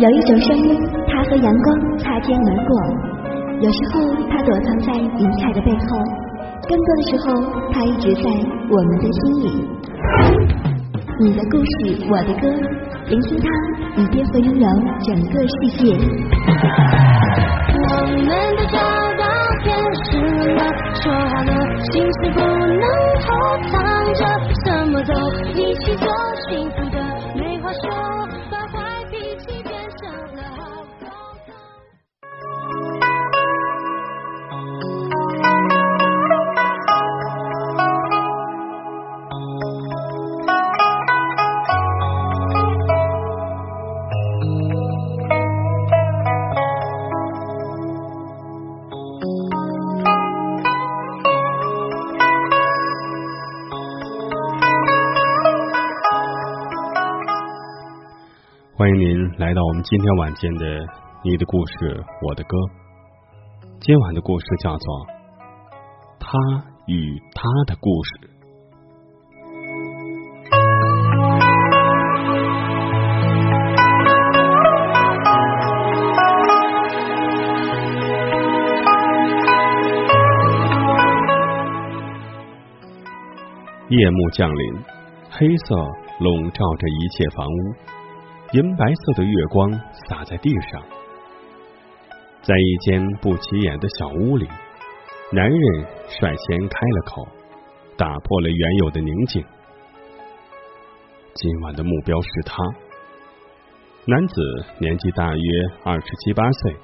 [0.00, 2.72] 有一种声音，它和阳光擦肩而过；
[3.60, 6.00] 有时候，它躲藏在云彩的背后；
[6.66, 7.28] 更多的时候，
[7.70, 8.30] 它一直在
[8.70, 9.46] 我们的心里。
[11.20, 12.48] 你的故事，我的歌，
[13.08, 13.46] 聆听它，
[13.94, 14.66] 你便会拥有
[15.04, 15.92] 整个世界。
[17.76, 18.26] 我们
[18.56, 18.80] 都找
[19.20, 19.22] 到
[19.62, 19.68] 天
[20.06, 20.16] 使
[20.54, 20.64] 了，
[20.94, 21.52] 说好了，
[21.92, 22.84] 心事不能
[23.20, 23.28] 偷
[23.70, 23.78] 藏
[24.14, 24.24] 着，
[24.64, 25.12] 什么都
[25.52, 26.08] 一起做，
[26.48, 26.96] 幸福的
[27.36, 27.84] 没话说，
[59.40, 60.66] 来到我们今天晚间的
[61.24, 62.58] 《你的故事，我的歌》。
[63.80, 65.06] 今晚的故事叫做
[66.20, 66.28] 《他
[66.84, 68.20] 与他的故事》。
[83.88, 84.84] 夜幕降临，
[85.30, 85.74] 黑色
[86.20, 87.89] 笼罩着一切房屋。
[88.52, 89.70] 银白色的月光
[90.08, 90.82] 洒在地上，
[92.42, 94.48] 在一间不起眼的小屋里，
[95.32, 97.28] 男人率先开了口，
[97.96, 99.44] 打破了原有的宁静。
[101.34, 102.56] 今晚的目标是他。
[104.06, 104.34] 男子
[104.80, 105.42] 年纪大约
[105.84, 106.74] 二十七八岁，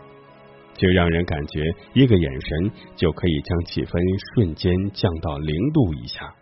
[0.74, 1.60] 却让人感觉
[1.94, 4.00] 一个眼神就可以将气氛
[4.36, 6.32] 瞬间降到零度以下。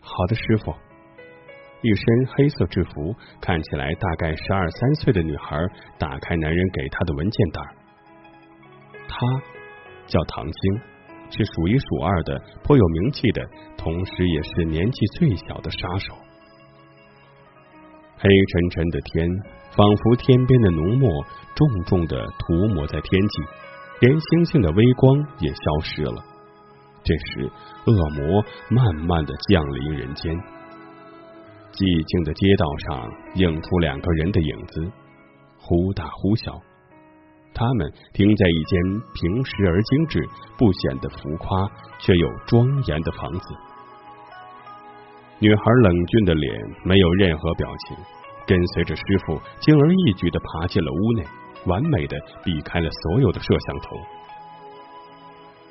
[0.00, 0.72] 好的，师傅。
[1.82, 5.58] 一身黑色制服，看起来大概十二三岁的女孩
[5.98, 7.60] 打开男人给她的文件袋。
[9.08, 9.18] 她
[10.06, 10.80] 叫唐晶，
[11.30, 13.42] 是数一数二的颇有名气的，
[13.76, 16.14] 同时也是年纪最小的杀手。
[18.16, 19.28] 黑沉沉的天，
[19.76, 21.26] 仿佛天边的浓墨
[21.56, 23.42] 重重的涂抹在天际，
[24.00, 26.24] 连星星的微光也消失了。
[27.02, 27.50] 这时，
[27.86, 30.40] 恶魔慢慢的降临人间。
[31.72, 34.92] 寂静的街道上映出两个人的影子，
[35.58, 36.52] 忽大忽小。
[37.54, 38.72] 他们停在一间
[39.12, 40.20] 平实而精致、
[40.56, 41.68] 不显得浮夸
[41.98, 43.46] 却又庄严的房子。
[45.38, 47.96] 女孩冷峻的脸没有任何表情，
[48.46, 51.24] 跟随着师傅轻而易举的爬进了屋内，
[51.66, 53.96] 完美的避开了所有的摄像头。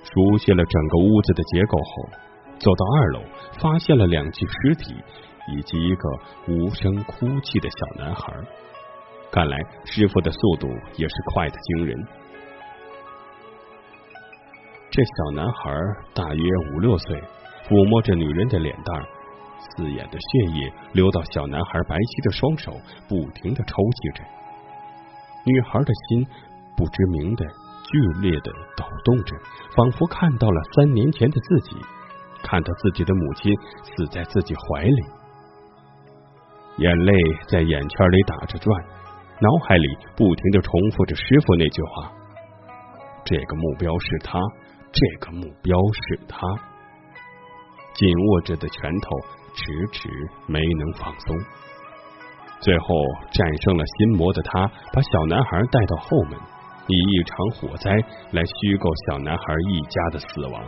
[0.04, 2.10] 熟悉了整个屋子的结构后，
[2.60, 3.22] 走到二楼，
[3.62, 4.96] 发现了两具尸体。
[5.48, 6.10] 以及一个
[6.48, 8.34] 无声哭泣的小男孩，
[9.32, 12.08] 看来师傅的速度也是快的惊人。
[14.92, 15.72] 这小男孩
[16.14, 16.44] 大约
[16.74, 17.22] 五六岁，
[17.68, 19.02] 抚摸着女人的脸蛋，
[19.60, 22.74] 刺眼的血液流到小男孩白皙的双手，
[23.08, 24.24] 不停的抽泣着。
[25.46, 26.28] 女孩的心
[26.76, 29.36] 不知名的剧烈的抖动着，
[29.76, 31.78] 仿佛看到了三年前的自己，
[32.44, 35.02] 看到自己的母亲死在自己怀里。
[36.78, 37.14] 眼泪
[37.48, 38.84] 在眼圈里打着转，
[39.40, 42.12] 脑海里不停的重复着师傅那句话
[43.26, 44.40] ：“这个目标是他，
[44.92, 46.48] 这个目标是他。”
[47.94, 49.20] 紧握着的拳头
[49.54, 50.10] 迟迟
[50.48, 51.38] 没能放松。
[52.62, 52.86] 最后
[53.32, 56.40] 战胜了心魔的他，把小男孩带到后门，
[56.88, 57.92] 以一场火灾
[58.32, 60.64] 来虚构小男孩一家的死亡。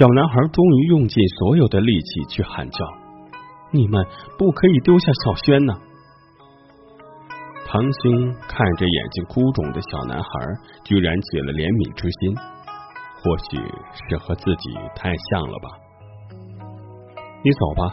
[0.00, 2.78] 小男孩终于用尽所有的力气去喊叫
[3.70, 4.02] ：“你们
[4.38, 5.74] 不可以丢下小轩呢！”
[7.68, 10.30] 唐星看着眼睛哭肿的小男孩，
[10.84, 12.34] 居然起了怜悯之心。
[13.20, 13.60] 或许
[14.08, 15.68] 是和自己太像了吧。
[17.44, 17.92] 你走吧。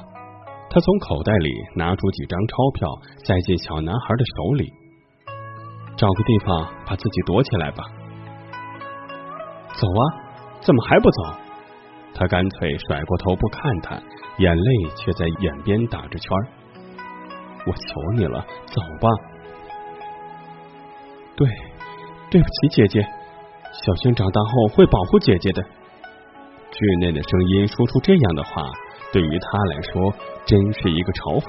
[0.70, 2.88] 他从口袋里拿出几张钞票，
[3.26, 4.72] 塞进小男孩的手里。
[5.98, 7.84] 找个地方把自己躲起来吧。
[9.76, 10.02] 走啊，
[10.62, 11.47] 怎么还不走？
[12.18, 14.02] 他干脆甩过头不看他，
[14.40, 16.48] 眼泪却在眼边打着圈儿。
[17.68, 19.08] 我求你了，走吧。
[21.36, 21.48] 对，
[22.32, 23.06] 对不起，姐姐。
[23.72, 25.62] 小轩长大后会保护姐姐的。
[26.72, 28.64] 稚嫩的声音说出这样的话，
[29.14, 30.14] 对于他来说
[30.46, 31.46] 真是一个嘲讽。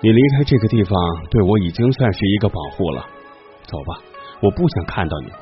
[0.00, 0.94] 你离开这个地方，
[1.30, 3.06] 对我已经算是一个保护了。
[3.64, 4.04] 走吧，
[4.42, 5.32] 我不想看到你。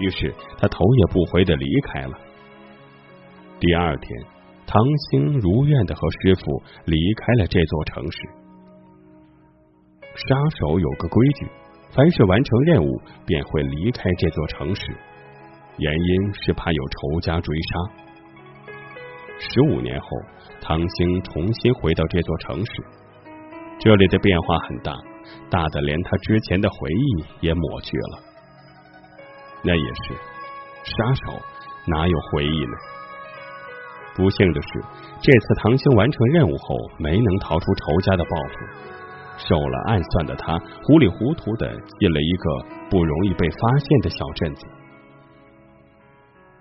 [0.00, 2.18] 于是他头也不回的离开了。
[3.60, 4.20] 第二天，
[4.66, 8.18] 唐兴如愿的和师傅离开了这座城市。
[10.14, 11.46] 杀手有个规矩，
[11.94, 14.82] 凡是完成任务，便会离开这座城市。
[15.76, 17.92] 原因是怕有仇家追杀。
[19.38, 20.08] 十五年后，
[20.60, 22.72] 唐兴重新回到这座城市，
[23.78, 24.92] 这里的变化很大，
[25.50, 28.29] 大的连他之前的回忆也抹去了。
[29.62, 30.14] 那也是，
[30.84, 31.40] 杀手
[31.86, 32.72] 哪有回忆呢？
[34.16, 34.68] 不幸的是，
[35.22, 41.68] 这次唐青完成任务后，没能逃出仇家的报复，受了暗算的他，糊里糊涂的
[41.98, 44.66] 进了一个不容易被发现的小镇子。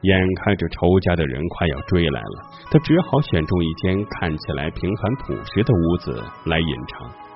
[0.01, 7.28] 眼看着仇家的人快要追来了，他只好选中一间看起来平凡朴实的屋子来隐藏。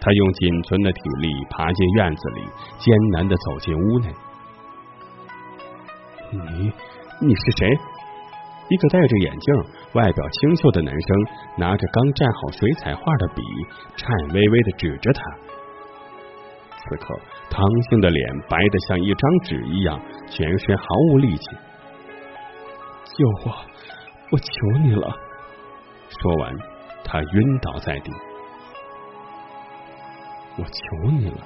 [0.00, 2.42] 他用仅存的体力爬进院子里，
[2.78, 4.08] 艰难的走进屋内。
[6.32, 6.72] 你，
[7.20, 7.78] 你是谁？
[8.68, 9.54] 一个戴着眼镜、
[9.94, 11.16] 外表清秀的男生
[11.56, 13.42] 拿着刚蘸好水彩画的笔，
[13.96, 15.22] 颤巍巍的指着他。
[16.78, 17.20] 此刻，
[17.50, 17.60] 唐
[17.90, 20.00] 兴的脸白的像一张纸一样，
[20.30, 21.44] 全身毫无力气。
[23.04, 23.56] 救我！
[24.30, 25.14] 我求你了！
[26.08, 26.54] 说完，
[27.04, 28.12] 他晕倒在地。
[30.60, 31.38] 我求你了！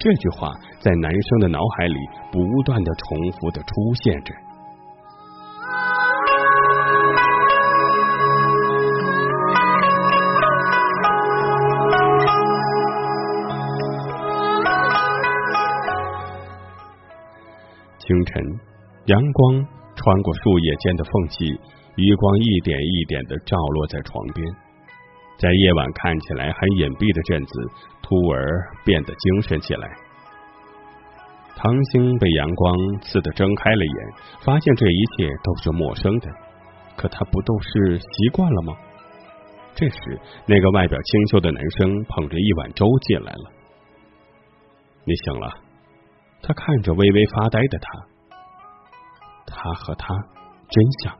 [0.00, 0.50] 这句话
[0.80, 1.94] 在男生的脑海里
[2.32, 4.34] 不断的重复的出现着。
[17.98, 18.42] 清晨，
[19.06, 21.60] 阳光穿过树叶间的缝隙，
[21.96, 24.46] 余光一点一点的照落在床边，
[25.38, 27.52] 在夜晚看起来很隐蔽的镇子，
[28.08, 29.86] 突而变得精神起来。
[31.54, 36.30] 唐兴被阳光刺得睁开了眼，发现这一切都是陌生的，
[36.96, 38.74] 可他不都是习惯了吗？
[39.74, 43.50] 这时，那个外表清秀的男生捧着一碗粥进来了。
[45.04, 45.52] 你醒了。
[46.40, 47.90] 他看着微微发呆的他，
[49.44, 50.14] 他和他
[50.70, 51.12] 真像。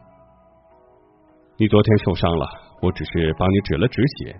[1.57, 2.47] 你昨天受伤了，
[2.81, 4.37] 我只是帮你止了止血。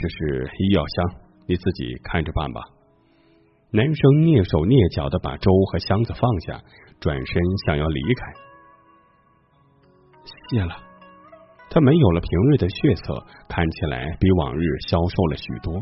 [0.00, 1.18] 这是医药箱，
[1.48, 2.60] 你自己看着办吧。
[3.72, 6.62] 男生蹑手蹑脚的把粥和箱子放下，
[7.02, 7.26] 转身
[7.66, 8.22] 想要离开。
[10.22, 10.70] 谢了。
[11.68, 15.74] 他没有了平日的血色，看起来比往日消瘦了许多。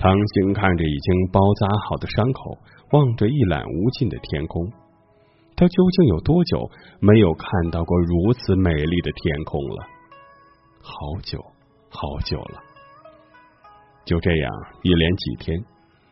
[0.00, 2.56] 唐兴看着已经包扎好的伤口，
[2.96, 4.64] 望着一览无尽的天空。
[5.54, 6.70] 他究竟有多久
[7.00, 9.86] 没有看到过如此美丽的天空了？
[10.80, 11.44] 好久，
[11.88, 12.62] 好久了。
[14.04, 14.52] 就这样，
[14.82, 15.58] 一连几天，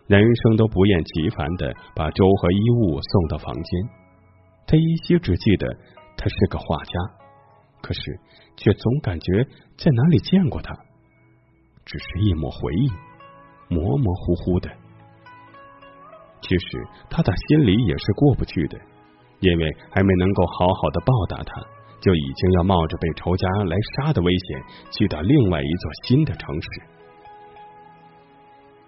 [0.09, 3.89] 男生都不厌其烦的把粥和衣物送到房间。
[4.67, 5.67] 他依稀只记得
[6.17, 6.93] 他是个画家，
[7.83, 8.01] 可是
[8.57, 9.45] 却总感觉
[9.77, 10.75] 在哪里见过他，
[11.85, 12.91] 只是一抹回忆。
[13.69, 14.69] 模模糊糊的，
[16.43, 18.79] 其实他的心里也是过不去的，
[19.41, 21.63] 因为还没能够好好的报答他，
[22.05, 26.69] 就已经要冒着被仇家来杀的危险，去到另外一座新的城市。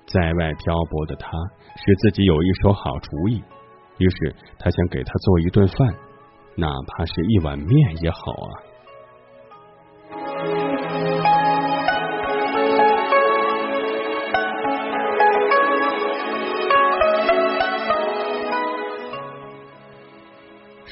[0.06, 1.30] 在外漂泊的他，
[1.76, 3.42] 使自己有一手好厨艺，
[3.96, 5.94] 于是他想给他做一顿饭，
[6.56, 8.52] 哪怕是一碗面也好啊。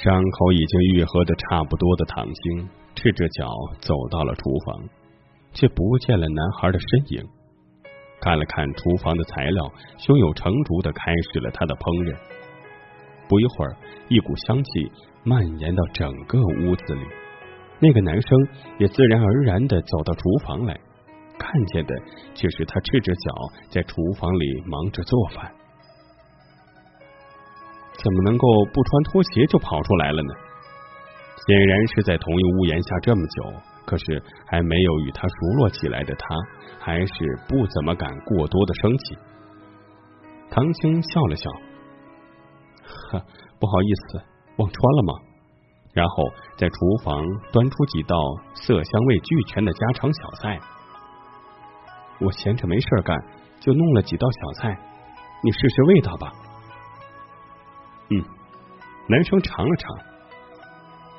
[0.05, 4.85] 伤口已经愈合的差不多的唐兴，赤着脚走到了厨房，
[5.55, 7.27] 却不见了男孩的身影。
[8.21, 12.15] 看了看厨房的材料，胸有成竹的开始了他的烹饪。
[13.31, 13.75] 不一会儿，
[14.09, 14.93] 一股香气
[15.25, 17.01] 蔓延到整个屋子里，
[17.81, 18.39] 那个男生
[18.79, 20.79] 也自然而然的走到厨房来，
[21.39, 21.95] 看见的
[22.35, 23.33] 却是他赤着脚
[23.71, 25.51] 在厨房里忙着做饭。
[28.03, 30.35] 怎么能够不穿拖鞋就跑出来了呢？
[31.47, 33.53] 显然是在同一屋檐下这么久，
[33.85, 36.35] 可是还没有与他熟络起来的他，
[36.79, 39.19] 还是不怎么敢过多的生气。
[40.51, 41.51] 唐青笑了笑，
[43.11, 43.23] 呵，
[43.59, 44.23] 不好意思，
[44.57, 45.13] 忘穿了吗？
[45.93, 46.25] 然后
[46.57, 47.23] 在厨房
[47.53, 48.17] 端出几道
[48.55, 50.59] 色香味俱全的家常小菜。
[52.21, 53.17] 我闲着没事干，
[53.61, 54.79] 就弄了几道小菜，
[55.43, 56.33] 你试试味道吧。
[58.11, 58.23] 嗯，
[59.09, 59.99] 男生尝了尝，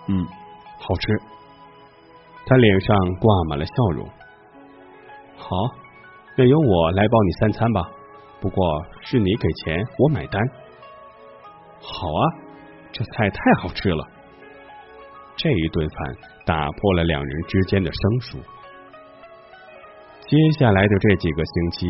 [0.07, 0.25] 嗯，
[0.79, 1.21] 好吃。
[2.45, 4.07] 他脸上挂满了笑容。
[5.35, 5.55] 好，
[6.37, 7.81] 那由我来包你三餐吧。
[8.39, 10.41] 不过是你给钱，我买单。
[11.81, 12.23] 好啊，
[12.91, 14.07] 这菜太好吃了。
[15.35, 16.15] 这一顿饭
[16.45, 18.37] 打破了两人之间的生疏。
[20.21, 21.87] 接下来的这几个星期，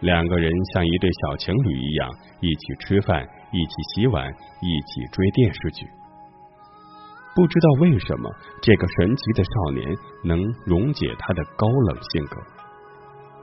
[0.00, 4.26] 两个人像一对小情侣一样，一起吃饭，一起洗碗，
[4.62, 5.86] 一起追电视剧。
[7.36, 8.28] 不知道为什么，
[8.60, 12.36] 这个神奇的少年能溶解他的高冷性格。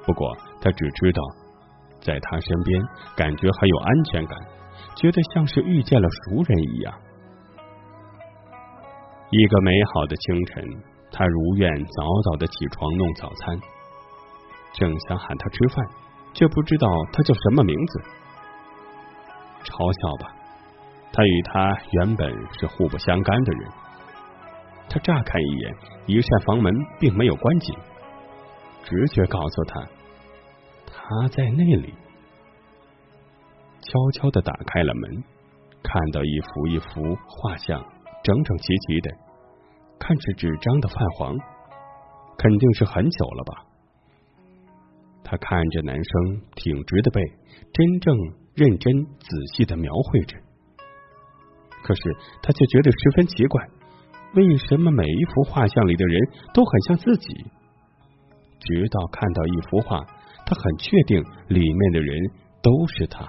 [0.05, 1.21] 不过，他只知道
[2.01, 2.81] 在他身边，
[3.15, 4.37] 感觉很有安全感，
[4.97, 6.93] 觉得像是遇见了熟人一样。
[9.29, 10.65] 一个美好的清晨，
[11.09, 13.57] 他如愿早早的起床弄早餐，
[14.73, 15.85] 正想喊他吃饭，
[16.33, 18.01] 却不知道他叫什么名字。
[19.63, 20.35] 嘲笑吧，
[21.11, 23.69] 他与他原本是互不相干的人。
[24.89, 25.75] 他乍看一眼，
[26.05, 27.75] 一扇房门并没有关紧，
[28.83, 29.81] 直觉告诉他，
[30.85, 31.93] 他在那里。
[33.81, 35.23] 悄悄的打开了门，
[35.81, 37.83] 看到一幅一幅画像。
[38.23, 39.09] 整整齐齐的，
[39.97, 41.35] 看着纸张的泛黄，
[42.37, 43.65] 肯定是很久了吧？
[45.23, 47.21] 他看着男生挺直的背，
[47.73, 48.15] 真正
[48.55, 50.37] 认真仔细的描绘着。
[51.83, 52.01] 可是
[52.43, 53.67] 他却觉得十分奇怪，
[54.35, 56.21] 为什么每一幅画像里的人
[56.53, 57.45] 都很像自己？
[58.59, 60.05] 直到看到一幅画，
[60.45, 62.31] 他很确定里面的人
[62.61, 63.25] 都是他，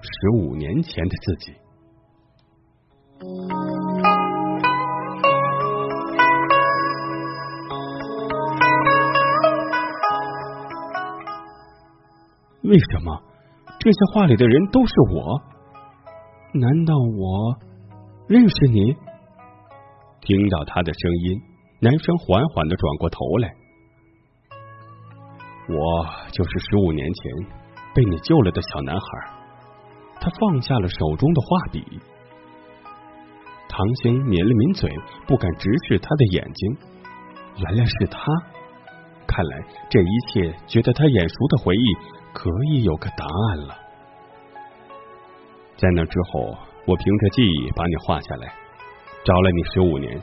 [0.00, 1.54] 十五年前的自己。
[12.62, 13.20] 为什么
[13.82, 15.40] 这些画里的人都是我？
[16.52, 17.56] 难道我
[18.28, 18.94] 认识你？
[20.20, 21.40] 听到他的声音，
[21.80, 23.50] 男生缓缓的转过头来。
[25.66, 27.32] 我就是十五年前
[27.94, 29.06] 被你救了的小男孩。
[30.20, 31.82] 他放下了手中的画笔。
[33.66, 34.90] 唐星抿了抿嘴，
[35.26, 36.76] 不敢直视他的眼睛。
[37.56, 38.20] 原来是他。
[39.26, 42.19] 看来这一切，觉得他眼熟的回忆。
[42.32, 43.78] 可以有个答案了。
[45.76, 46.56] 在那之后，
[46.86, 48.52] 我凭着记忆把你画下来，
[49.24, 50.20] 找了你十五年。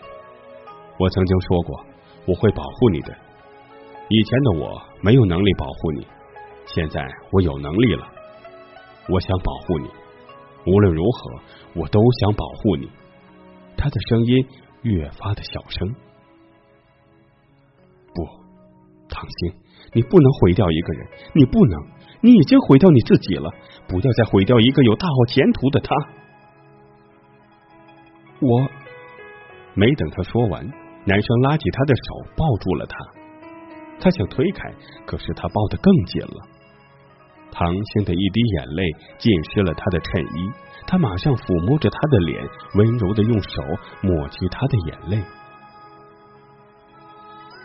[0.99, 1.85] 我曾经说过，
[2.25, 3.15] 我会保护你的。
[4.09, 6.07] 以前的我没有能力保护你，
[6.65, 8.07] 现在我有能力了。
[9.09, 9.89] 我想保护你，
[10.65, 11.41] 无论如何，
[11.75, 12.89] 我都想保护你。
[13.75, 14.47] 他的声音
[14.81, 15.95] 越发的小声。
[18.13, 18.25] 不，
[19.09, 19.53] 唐心，
[19.93, 21.96] 你不能毁掉一个人，你不能。
[22.21, 23.49] 你已经毁掉你自己了，
[23.87, 25.95] 不要再毁掉一个有大好前途的他。
[28.39, 28.69] 我
[29.73, 30.65] 没等他说完，
[31.05, 32.97] 男生拉起他的手，抱住了他。
[33.99, 34.71] 他想推开，
[35.05, 36.47] 可是他抱得更紧了。
[37.51, 38.83] 唐星的一滴眼泪
[39.17, 40.51] 浸湿了他的衬衣，
[40.85, 43.61] 他马上抚摸着他的脸，温柔的用手
[44.01, 45.23] 抹去他的眼泪。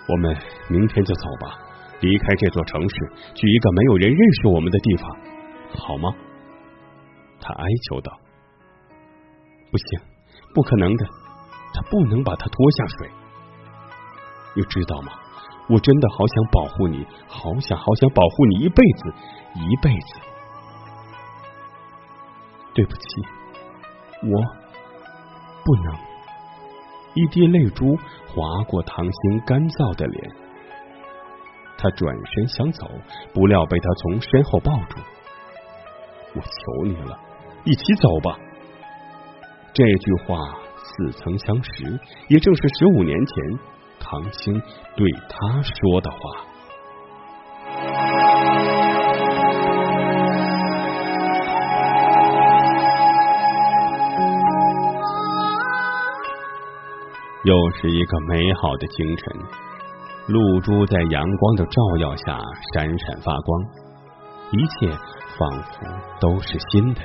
[0.08, 0.36] 我们
[0.68, 1.58] 明天就走吧。
[2.02, 2.96] 离开这座城市，
[3.34, 5.16] 去一个没有人认识我们的地方，
[5.78, 6.12] 好吗？
[7.40, 8.12] 他哀求道。
[9.70, 10.00] 不行，
[10.52, 11.06] 不可能的，
[11.72, 13.10] 他不能把他拖下水。
[14.54, 15.12] 你知道吗？
[15.68, 19.14] 我真的好想保护你，好想好想保护你一辈子，
[19.54, 20.20] 一辈子。
[22.74, 23.04] 对不起，
[24.24, 24.42] 我
[25.64, 25.94] 不能。
[27.14, 30.41] 一滴泪珠划过唐心干燥的脸。
[31.82, 32.86] 他转身想走，
[33.34, 35.00] 不料被他从身后抱住。
[36.36, 37.18] 我求你了，
[37.64, 38.38] 一起走吧。
[39.74, 40.36] 这句话
[40.76, 41.98] 似曾相识，
[42.28, 43.58] 也正是十五年前
[43.98, 44.62] 唐青
[44.94, 46.16] 对他说的话。
[57.44, 59.36] 又是一个美好的清晨。
[60.28, 62.38] 露珠在阳光的照耀下
[62.74, 63.64] 闪闪发光，
[64.52, 64.88] 一切
[65.38, 65.86] 仿佛
[66.20, 67.00] 都是新的。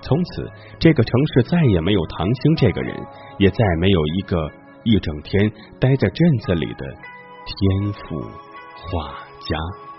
[0.00, 2.96] 从此，这个城市再也没有唐星这个人，
[3.38, 4.50] 也再没有一个
[4.84, 6.86] 一整天待在镇子里的
[7.44, 9.89] 天赋画家。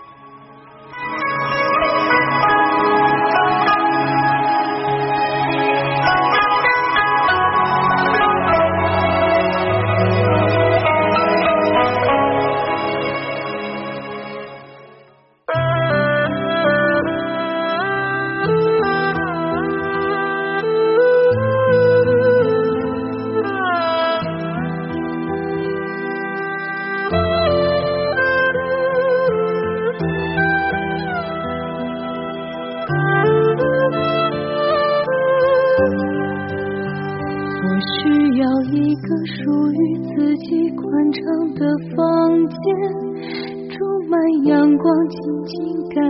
[45.22, 45.54] 静静
[45.90, 46.00] 感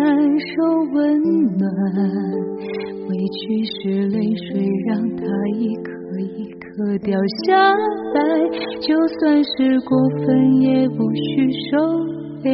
[0.40, 0.52] 受
[0.94, 0.98] 温
[1.58, 1.62] 暖。
[3.08, 5.22] 委屈是泪水，让它
[5.58, 8.18] 一颗一颗掉下来，
[8.80, 9.90] 就算是过
[10.24, 10.26] 分，
[10.62, 11.76] 也不许收
[12.42, 12.46] 敛。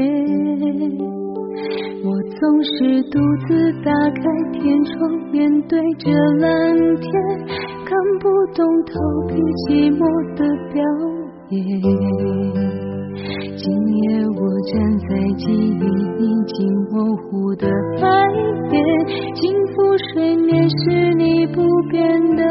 [2.05, 2.11] 我
[2.41, 4.23] 总是独自打开
[4.53, 4.97] 天窗，
[5.31, 5.37] 面
[5.69, 6.11] 对着
[6.41, 7.13] 蓝天，
[7.85, 8.93] 看不懂逃
[9.29, 9.35] 避
[9.69, 10.01] 寂寞
[10.35, 10.41] 的
[10.73, 10.83] 表
[11.51, 12.98] 演。
[13.57, 14.41] 今夜我
[14.73, 15.83] 站在记忆
[16.23, 16.57] 已经
[16.91, 17.67] 模糊的
[18.01, 18.07] 海
[18.71, 18.77] 边，
[19.35, 22.43] 幸福睡眠是你不变的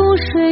[0.00, 0.49] 覆水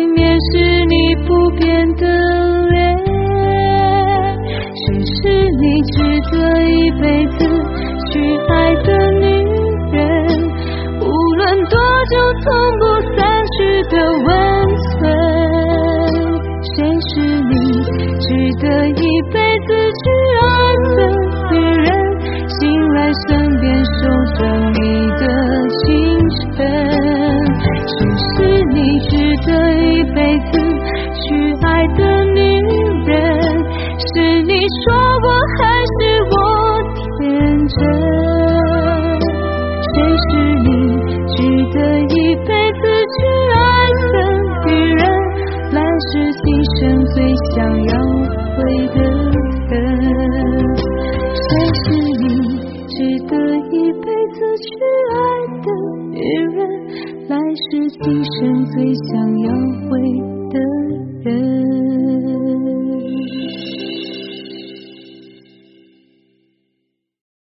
[31.96, 32.40] 的女
[33.07, 33.16] 人
[33.98, 34.53] 是你
[34.85, 34.97] 说